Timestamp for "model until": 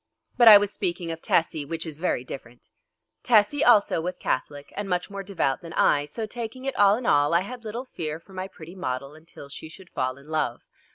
8.73-9.47